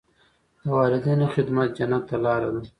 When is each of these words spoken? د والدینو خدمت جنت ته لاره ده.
د 0.61 0.63
والدینو 0.77 1.25
خدمت 1.35 1.69
جنت 1.77 2.03
ته 2.09 2.15
لاره 2.25 2.49
ده. 2.55 2.61